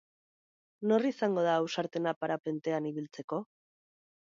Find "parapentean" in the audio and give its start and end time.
2.23-2.93